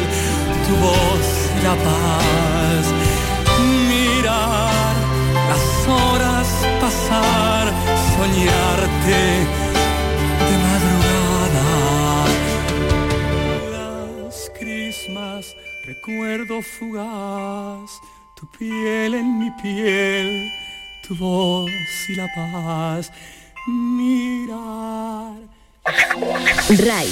tu 0.66 0.74
voz 0.86 1.28
y 1.58 1.64
la 1.64 1.76
paz. 1.88 2.86
Mirar 3.90 4.96
las 5.50 5.68
horas 5.88 6.48
pasar, 6.82 7.66
soñarte 8.16 9.24
de 10.48 10.56
madrugada. 10.66 11.70
Las 13.72 14.36
crismas, 14.58 15.56
recuerdo 15.86 16.62
fugaz 16.62 17.90
tu 18.36 18.46
piel 18.58 19.14
en 19.16 19.40
mi 19.40 19.52
piel 19.62 20.52
tu 21.08 21.16
voz 21.16 21.70
y 22.10 22.16
la 22.16 22.28
paz 22.34 23.12
mirar. 23.68 25.36
Rai 26.86 27.10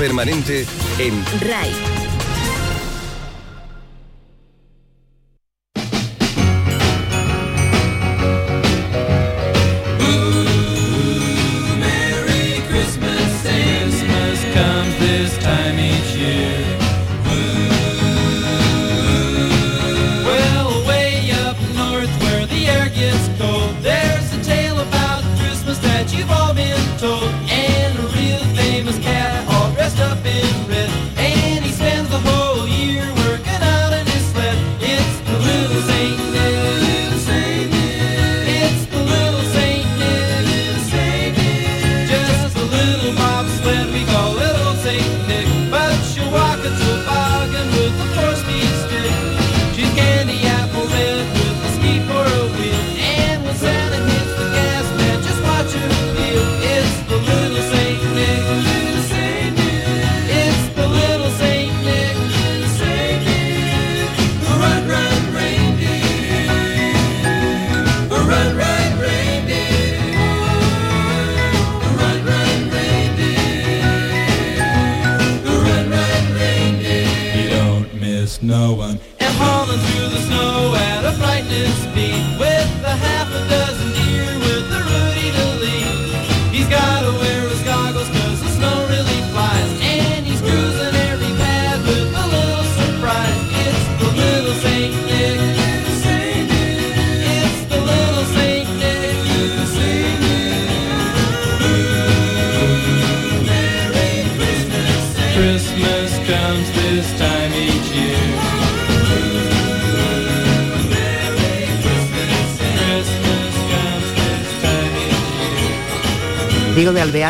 permanente 0.00 0.64
en 0.98 1.22
RAI. 1.42 1.99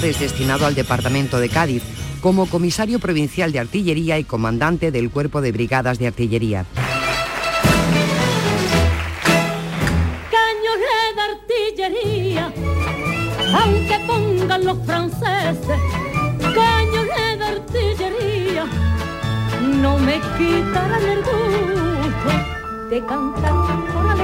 Diego 0.01 0.07
de 0.07 0.07
Alvear 0.07 0.07
es 0.07 0.21
destinado 0.21 0.67
al 0.67 0.75
departamento 0.75 1.39
de 1.39 1.49
Cádiz 1.49 1.83
como 2.21 2.47
comisario 2.47 2.99
provincial 2.99 3.53
de 3.53 3.59
artillería 3.59 4.19
y 4.19 4.25
comandante 4.25 4.91
del 4.91 5.11
cuerpo 5.11 5.41
de 5.41 5.53
brigadas 5.53 5.99
de 5.99 6.07
artillería. 6.07 6.67
Aunque 13.53 13.99
pongan 14.07 14.65
los 14.65 14.79
franceses, 14.87 15.81
cañones 16.39 17.39
de 17.39 17.45
artillería, 17.45 18.65
no 19.83 19.99
me 19.99 20.21
quitarán 20.39 21.03
el 21.03 21.19
gusto 21.19 22.91
de 22.91 23.07
cantar. 23.07 23.60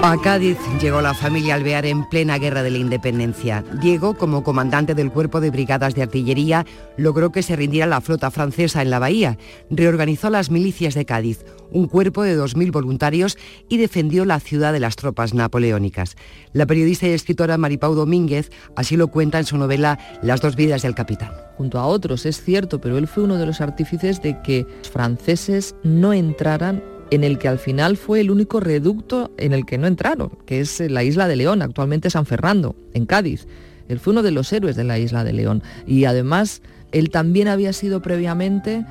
A 0.06 0.16
Cádiz 0.18 0.56
llegó 0.80 1.00
la 1.00 1.14
familia 1.14 1.56
Alvear 1.56 1.84
en 1.84 2.08
plena 2.08 2.38
guerra 2.38 2.62
de 2.62 2.70
la 2.70 2.78
independencia. 2.78 3.64
Diego, 3.82 4.16
como 4.16 4.44
comandante 4.44 4.94
del 4.94 5.10
cuerpo 5.10 5.40
de 5.40 5.50
brigadas 5.50 5.96
de 5.96 6.02
artillería, 6.02 6.64
logró 6.96 7.32
que 7.32 7.42
se 7.42 7.56
rindiera 7.56 7.88
la 7.88 8.00
flota 8.00 8.30
francesa 8.30 8.82
en 8.82 8.90
la 8.90 9.00
bahía, 9.00 9.36
reorganizó 9.68 10.30
las 10.30 10.48
milicias 10.48 10.94
de 10.94 11.04
Cádiz, 11.04 11.44
un 11.72 11.88
cuerpo 11.88 12.22
de 12.22 12.38
2.000 12.38 12.70
voluntarios 12.70 13.36
y 13.68 13.78
defendió 13.78 14.24
la 14.24 14.38
ciudad 14.38 14.72
de 14.72 14.78
las 14.78 14.94
tropas 14.94 15.34
napoleónicas. 15.34 16.14
La 16.52 16.66
periodista 16.66 17.08
y 17.08 17.10
escritora 17.10 17.58
Maripau 17.58 17.96
Domínguez 17.96 18.52
así 18.76 18.96
lo 18.96 19.08
cuenta 19.08 19.40
en 19.40 19.44
su 19.44 19.58
novela 19.58 19.98
Las 20.22 20.40
dos 20.40 20.54
vidas 20.54 20.82
del 20.82 20.94
capitán. 20.94 21.32
junto 21.56 21.80
a 21.80 21.86
otros, 21.86 22.26
es 22.26 22.40
cierto, 22.44 22.80
pero 22.80 22.96
él 22.96 23.08
fue 23.08 23.24
uno 23.24 23.38
de 23.38 23.46
los 23.46 23.60
artífices 23.60 24.22
de 24.22 24.40
que 24.42 24.66
los 24.78 24.88
franceses 24.88 25.74
no 25.82 26.12
entraran 26.12 26.80
en 27.10 27.24
el 27.24 27.38
que 27.38 27.48
al 27.48 27.58
final 27.58 27.96
fue 27.96 28.20
el 28.20 28.30
único 28.30 28.60
reducto 28.60 29.30
en 29.36 29.52
el 29.52 29.64
que 29.64 29.78
no 29.78 29.86
entraron, 29.86 30.30
que 30.44 30.60
es 30.60 30.80
la 30.80 31.04
isla 31.04 31.28
de 31.28 31.36
León, 31.36 31.62
actualmente 31.62 32.10
San 32.10 32.26
Fernando, 32.26 32.74
en 32.94 33.06
Cádiz. 33.06 33.46
Él 33.88 34.00
fue 34.00 34.12
uno 34.12 34.22
de 34.22 34.32
los 34.32 34.52
héroes 34.52 34.76
de 34.76 34.84
la 34.84 34.98
isla 34.98 35.24
de 35.24 35.32
León. 35.32 35.62
Y 35.86 36.04
además 36.04 36.62
él 36.92 37.10
también 37.10 37.48
había 37.48 37.72
sido 37.72 38.02
previamente 38.02 38.84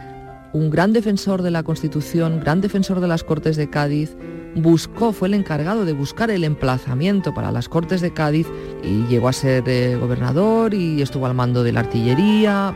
un 0.54 0.70
gran 0.70 0.94
defensor 0.94 1.42
de 1.42 1.52
la 1.52 1.64
Constitución, 1.64 2.40
gran 2.40 2.62
defensor 2.62 3.02
de 3.02 3.08
las 3.08 3.24
Cortes 3.24 3.58
de 3.58 3.70
Cádiz, 3.70 4.16
buscó, 4.56 5.12
fue 5.12 5.28
el 5.28 5.34
encargado 5.34 5.84
de 5.84 5.92
buscar 5.92 6.32
el 6.32 6.46
emplazamiento 6.46 7.34
para 7.34 7.52
las 7.52 7.68
Cortes 7.68 8.00
de 8.00 8.14
Cádiz 8.14 8.48
y 8.82 9.04
llegó 9.08 9.28
a 9.28 9.34
ser 9.34 9.68
eh, 9.68 9.98
gobernador 10.00 10.74
y 10.74 11.02
estuvo 11.02 11.26
al 11.26 11.34
mando 11.34 11.62
de 11.64 11.74
la 11.74 11.82
artillería, 11.82 12.74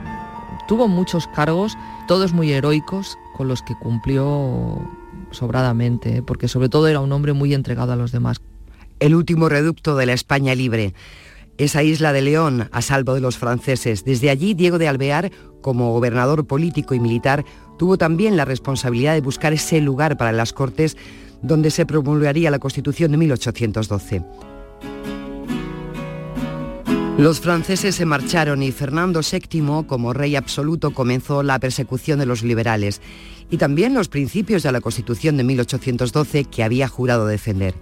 tuvo 0.67 0.89
muchos 0.89 1.27
cargos, 1.27 1.77
todos 2.07 2.33
muy 2.33 2.51
heroicos, 2.51 3.17
con 3.37 3.47
los 3.47 3.61
que 3.61 3.75
cumplió 3.75 4.77
sobradamente, 5.32 6.17
¿eh? 6.17 6.23
porque 6.23 6.47
sobre 6.47 6.69
todo 6.69 6.88
era 6.88 6.99
un 6.99 7.11
hombre 7.11 7.34
muy 7.34 7.53
entregado 7.53 7.93
a 7.93 7.95
los 7.95 8.11
demás. 8.11 8.41
El 8.99 9.15
último 9.15 9.49
reducto 9.49 9.95
de 9.95 10.05
la 10.05 10.13
España 10.13 10.55
libre. 10.55 10.93
Esa 11.57 11.84
isla 11.84 12.13
de 12.13 12.21
León, 12.21 12.69
a 12.71 12.82
salvo 12.82 13.13
de 13.13 13.21
los 13.21 13.38
franceses. 13.38 14.05
Desde 14.05 14.30
allí, 14.30 14.53
Diego 14.53 14.77
de 14.77 14.88
Alvear, 14.88 15.32
como 15.61 15.91
gobernador 15.91 16.47
político 16.47 16.93
y 16.93 16.99
militar, 16.99 17.43
tuvo 17.77 17.97
también 17.97 18.38
la 18.38 18.45
responsabilidad 18.45 19.13
de 19.13 19.21
buscar 19.21 19.53
ese 19.53 19.82
lugar 19.82 20.17
para 20.17 20.32
las 20.32 20.53
Cortes 20.53 20.95
donde 21.41 21.71
se 21.71 21.86
promulgaría 21.86 22.51
la 22.51 22.59
Constitución 22.59 23.11
de 23.11 23.17
1812. 23.17 24.23
Los 27.17 27.41
franceses 27.41 27.95
se 27.95 28.05
marcharon 28.05 28.63
y 28.63 28.71
Fernando 28.71 29.19
VII, 29.19 29.84
como 29.86 30.13
rey 30.13 30.38
absoluto, 30.38 30.91
comenzó 30.91 31.43
la 31.43 31.59
persecución 31.59 32.17
de 32.19 32.25
los 32.25 32.43
liberales 32.43 33.01
y 33.49 33.57
también 33.57 33.93
los 33.93 34.09
principios 34.09 34.63
de 34.63 34.71
la 34.71 34.81
Constitución 34.81 35.37
de 35.37 35.43
1812 35.43 36.45
que 36.45 36.63
había 36.63 36.87
jurado 36.87 37.25
defender. 37.27 37.73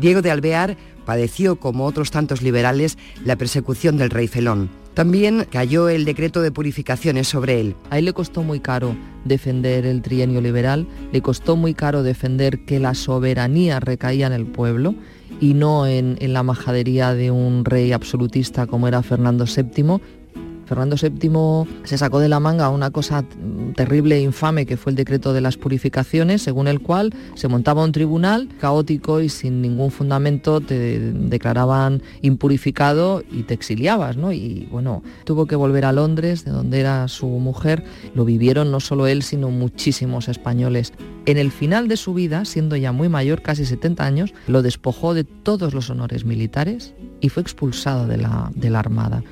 Diego 0.00 0.22
de 0.22 0.30
Alvear 0.30 0.76
padeció, 1.04 1.56
como 1.56 1.86
otros 1.86 2.10
tantos 2.10 2.42
liberales, 2.42 2.98
la 3.24 3.36
persecución 3.36 3.96
del 3.96 4.10
rey 4.10 4.28
Felón. 4.28 4.68
También 4.94 5.46
cayó 5.50 5.88
el 5.88 6.04
decreto 6.04 6.42
de 6.42 6.50
purificaciones 6.50 7.28
sobre 7.28 7.60
él. 7.60 7.76
A 7.88 7.98
él 7.98 8.04
le 8.04 8.12
costó 8.12 8.42
muy 8.42 8.60
caro 8.60 8.96
defender 9.24 9.86
el 9.86 10.02
trienio 10.02 10.40
liberal, 10.40 10.86
le 11.12 11.22
costó 11.22 11.56
muy 11.56 11.72
caro 11.72 12.02
defender 12.02 12.64
que 12.64 12.80
la 12.80 12.94
soberanía 12.94 13.80
recaía 13.80 14.26
en 14.26 14.32
el 14.32 14.46
pueblo 14.46 14.94
y 15.40 15.54
no 15.54 15.86
en, 15.86 16.16
en 16.20 16.32
la 16.32 16.42
majadería 16.42 17.14
de 17.14 17.30
un 17.30 17.64
rey 17.64 17.92
absolutista 17.92 18.66
como 18.66 18.88
era 18.88 19.02
Fernando 19.02 19.44
VII. 19.44 20.00
Fernando 20.68 20.96
VII 21.00 21.80
se 21.84 21.96
sacó 21.96 22.20
de 22.20 22.28
la 22.28 22.40
manga 22.40 22.68
una 22.68 22.90
cosa 22.90 23.24
terrible 23.74 24.16
e 24.16 24.20
infame 24.20 24.66
que 24.66 24.76
fue 24.76 24.90
el 24.92 24.96
decreto 24.96 25.32
de 25.32 25.40
las 25.40 25.56
purificaciones, 25.56 26.42
según 26.42 26.68
el 26.68 26.80
cual 26.80 27.14
se 27.34 27.48
montaba 27.48 27.82
un 27.82 27.92
tribunal 27.92 28.48
caótico 28.60 29.20
y 29.20 29.30
sin 29.30 29.62
ningún 29.62 29.90
fundamento 29.90 30.60
te 30.60 31.00
declaraban 31.00 32.02
impurificado 32.20 33.22
y 33.32 33.44
te 33.44 33.54
exiliabas, 33.54 34.18
¿no? 34.18 34.32
Y 34.32 34.68
bueno, 34.70 35.02
tuvo 35.24 35.46
que 35.46 35.56
volver 35.56 35.86
a 35.86 35.92
Londres, 35.92 36.44
de 36.44 36.50
donde 36.50 36.80
era 36.80 37.08
su 37.08 37.26
mujer. 37.26 37.82
Lo 38.14 38.26
vivieron 38.26 38.70
no 38.70 38.80
solo 38.80 39.06
él, 39.06 39.22
sino 39.22 39.50
muchísimos 39.50 40.28
españoles. 40.28 40.92
En 41.24 41.38
el 41.38 41.50
final 41.50 41.88
de 41.88 41.96
su 41.96 42.12
vida, 42.12 42.44
siendo 42.44 42.76
ya 42.76 42.92
muy 42.92 43.08
mayor, 43.08 43.40
casi 43.40 43.64
70 43.64 44.04
años, 44.04 44.34
lo 44.46 44.60
despojó 44.60 45.14
de 45.14 45.24
todos 45.24 45.72
los 45.72 45.88
honores 45.88 46.26
militares 46.26 46.94
y 47.20 47.30
fue 47.30 47.42
expulsado 47.42 48.06
de 48.06 48.18
la, 48.18 48.50
de 48.54 48.70
la 48.70 48.80
Armada 48.80 49.22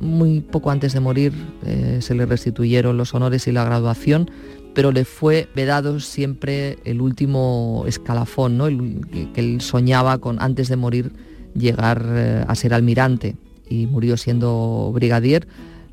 muy 0.00 0.40
poco 0.40 0.70
antes 0.70 0.92
de 0.92 1.00
morir 1.00 1.32
eh, 1.64 1.98
se 2.00 2.14
le 2.14 2.26
restituyeron 2.26 2.96
los 2.96 3.14
honores 3.14 3.46
y 3.46 3.52
la 3.52 3.64
graduación, 3.64 4.30
pero 4.74 4.92
le 4.92 5.04
fue 5.04 5.48
vedado 5.54 6.00
siempre 6.00 6.78
el 6.84 7.00
último 7.00 7.84
escalafón, 7.86 8.58
¿no? 8.58 8.66
el, 8.66 9.00
que 9.32 9.40
él 9.40 9.60
soñaba 9.60 10.18
con 10.18 10.40
antes 10.40 10.68
de 10.68 10.76
morir 10.76 11.12
llegar 11.54 12.04
eh, 12.08 12.44
a 12.46 12.54
ser 12.54 12.74
almirante 12.74 13.36
y 13.68 13.86
murió 13.86 14.16
siendo 14.16 14.90
brigadier. 14.92 15.46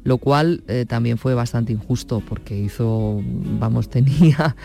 lo 0.04 0.18
cual 0.18 0.64
eh, 0.68 0.86
también 0.88 1.20
fue 1.20 1.36
bastante 1.36 1.72
injusto 1.72 2.24
porque 2.28 2.58
hizo, 2.58 3.22
vamos, 3.60 3.90
tenía, 3.92 4.56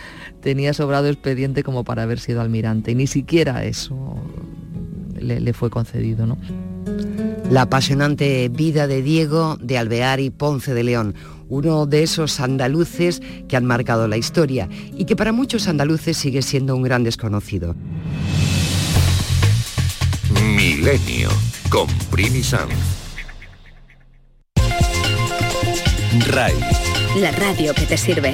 tenía 0.41 0.73
sobrado 0.73 1.07
expediente 1.07 1.63
como 1.63 1.83
para 1.83 2.03
haber 2.03 2.19
sido 2.19 2.41
almirante 2.41 2.91
y 2.91 2.95
ni 2.95 3.07
siquiera 3.07 3.63
eso 3.63 4.15
le, 5.19 5.39
le 5.39 5.53
fue 5.53 5.69
concedido. 5.69 6.25
¿no? 6.25 6.37
La 7.49 7.61
apasionante 7.61 8.49
vida 8.49 8.87
de 8.87 9.01
Diego 9.01 9.57
de 9.61 9.77
Alvear 9.77 10.19
y 10.19 10.29
Ponce 10.29 10.73
de 10.73 10.83
León, 10.83 11.15
uno 11.47 11.85
de 11.85 12.03
esos 12.03 12.41
andaluces 12.41 13.21
que 13.47 13.55
han 13.55 13.65
marcado 13.65 14.07
la 14.09 14.17
historia 14.17 14.67
y 14.97 15.05
que 15.05 15.15
para 15.15 15.31
muchos 15.31 15.69
andaluces 15.69 16.17
sigue 16.17 16.41
siendo 16.41 16.75
un 16.75 16.83
gran 16.83 17.03
desconocido. 17.03 17.73
Milenio 20.55 21.29
con 21.69 21.87
Primi 22.11 22.43
Sanz. 22.43 22.73
RAI. 26.27 26.55
La 27.21 27.31
radio 27.31 27.73
que 27.73 27.85
te 27.85 27.97
sirve. 27.97 28.33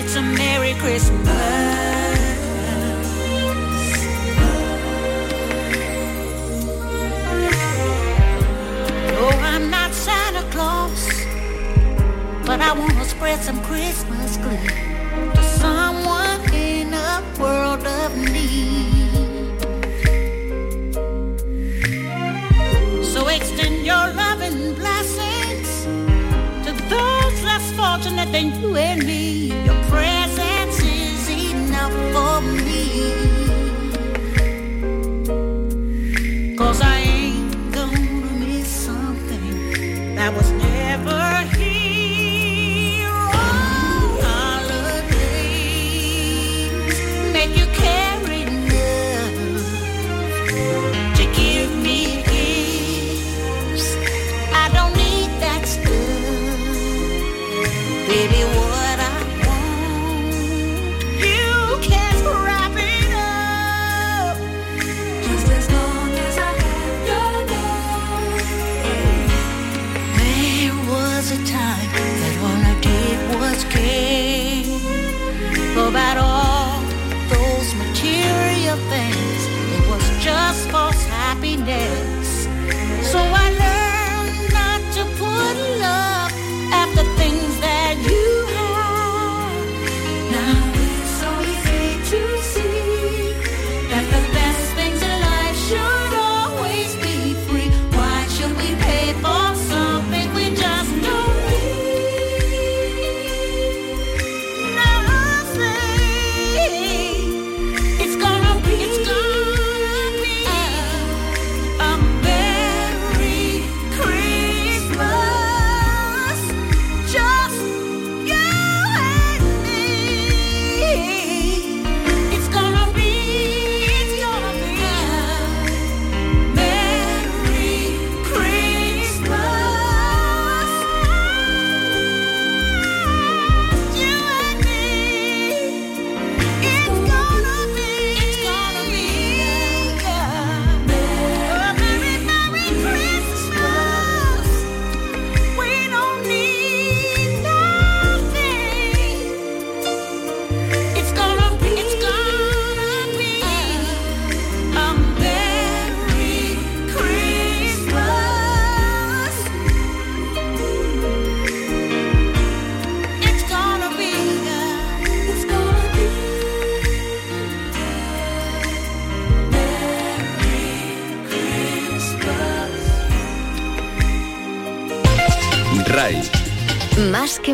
it's 0.00 0.16
a 0.16 0.22
Merry 0.22 0.72
Christmas. 0.74 1.28
No, 9.12 9.28
I'm 9.52 9.68
not 9.70 9.92
Santa 9.92 10.44
Claus, 10.54 11.02
But 12.46 12.62
I 12.62 12.72
wanna 12.72 13.04
spread 13.04 13.40
some 13.40 13.60
Christmas 13.62 14.38
glee 14.38 14.72
to 15.34 15.42
someone 15.62 16.40
in 16.54 16.94
a 16.94 17.22
world 17.38 17.84
of 18.00 18.10
need. 18.16 19.58
So 23.12 23.28
extend 23.28 23.84
your 23.84 24.06
love 24.20 24.40
and 24.48 24.76
blessings 24.80 25.70
to 26.64 26.70
those 26.88 27.36
less 27.48 27.66
fortunate 27.78 28.32
than 28.32 28.46
you 28.62 28.76
and 28.76 29.06
me. 29.06 29.79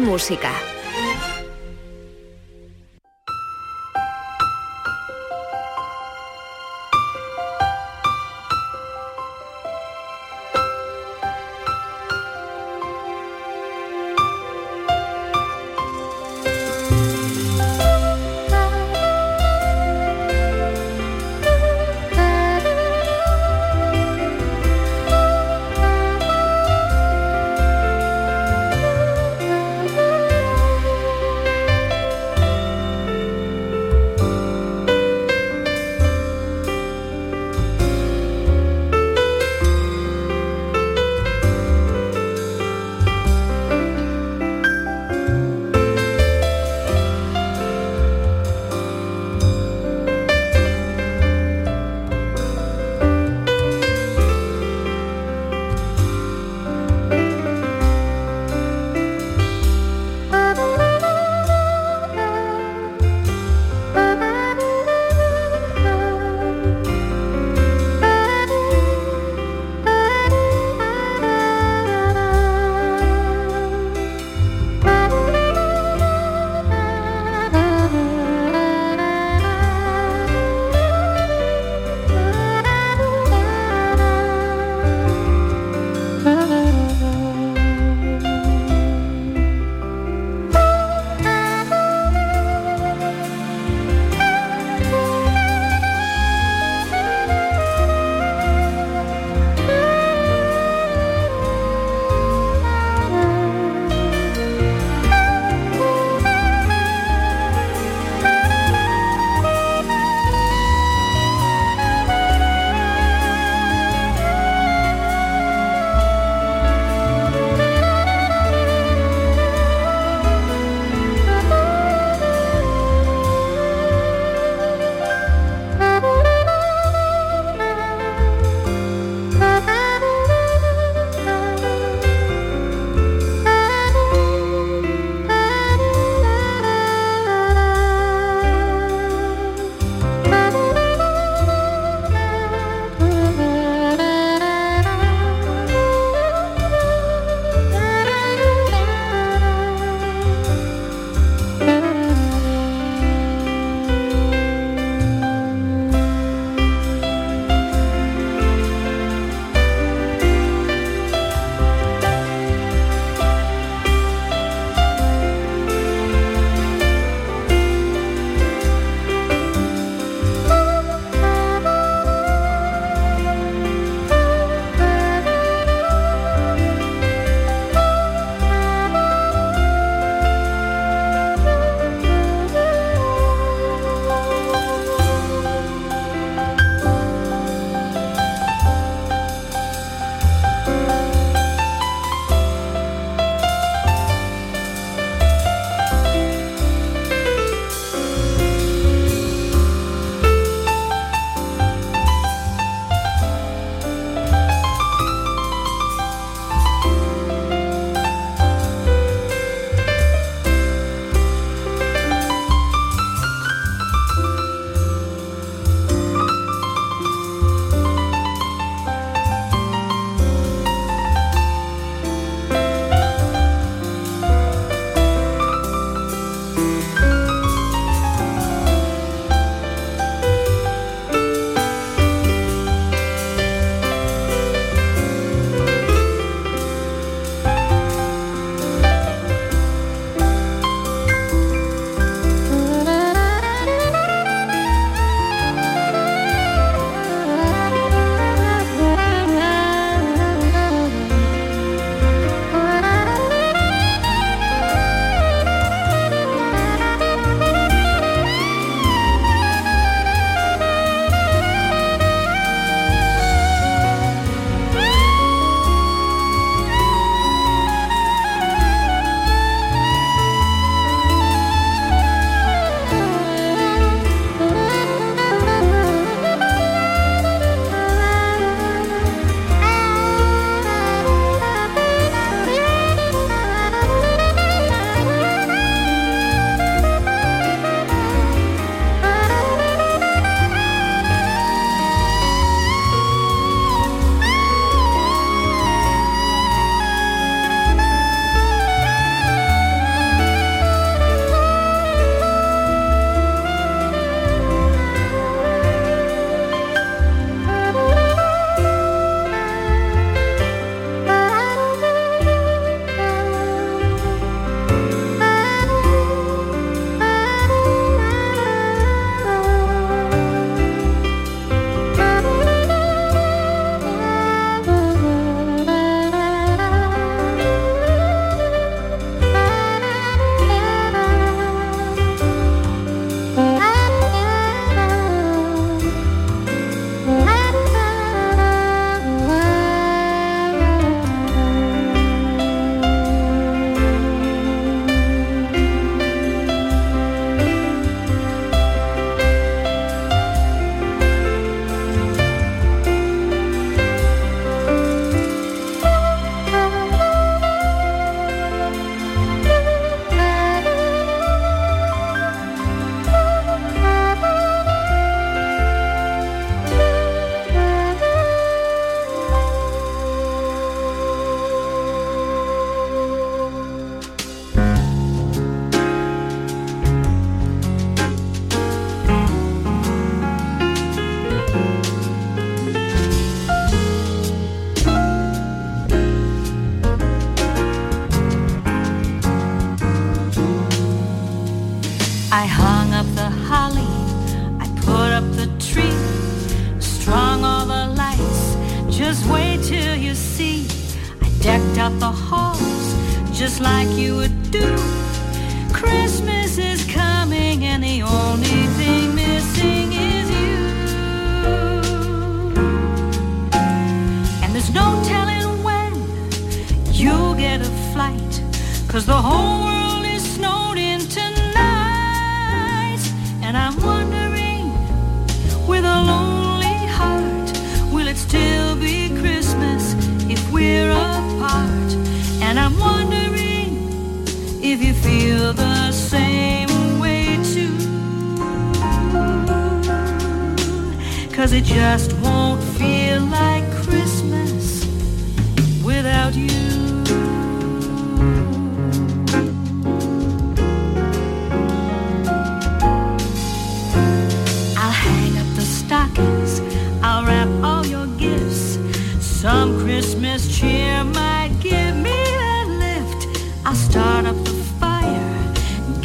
música. 0.01 0.66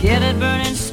Get 0.01 0.23
it 0.23 0.39
burning 0.39 0.90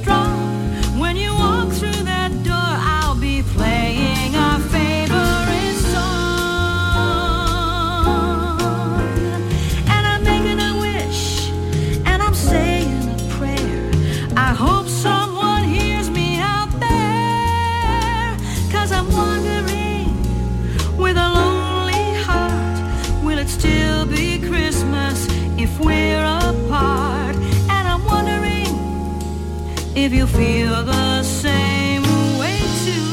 if 30.09 30.15
you 30.15 30.27
feel 30.27 30.83
the 30.85 31.23
same 31.23 32.03
way 32.39 32.59
too. 32.85 33.05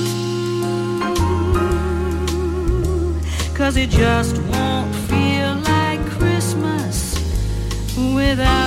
Cause 3.53 3.75
it 3.75 3.89
just 3.89 4.37
won't 4.43 4.95
feel 5.09 5.55
like 5.57 5.99
Christmas 6.11 7.15
without. 8.15 8.64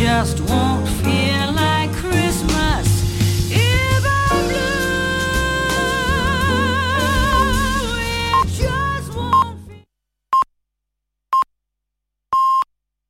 just 0.00 0.40
one. 0.48 0.69